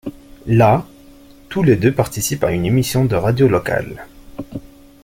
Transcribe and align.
Là, 0.47 0.87
tous 1.49 1.61
les 1.61 1.75
deux 1.75 1.93
participent 1.93 2.43
à 2.43 2.49
une 2.53 2.65
émission 2.65 3.05
de 3.05 3.15
radio 3.15 3.47
locale. 3.47 4.07